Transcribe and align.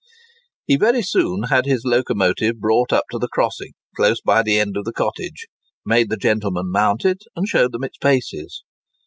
He 0.65 0.77
very 0.77 1.03
soon 1.03 1.43
had 1.43 1.67
his 1.67 1.83
locomotive 1.85 2.57
brought 2.59 2.91
up 2.91 3.03
to 3.11 3.19
the 3.19 3.27
crossing 3.27 3.73
close 3.95 4.19
by 4.19 4.41
the 4.41 4.59
end 4.59 4.75
of 4.75 4.83
the 4.83 4.91
cottage,—made 4.93 6.09
the 6.09 6.17
gentlemen 6.17 6.71
mount 6.71 7.05
it, 7.05 7.21
and 7.35 7.47
showed 7.47 7.71
them 7.71 7.83
its 7.83 7.99
paces. 7.99 8.63